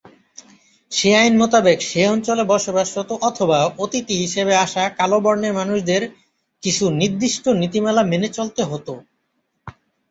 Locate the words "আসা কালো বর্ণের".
4.65-5.53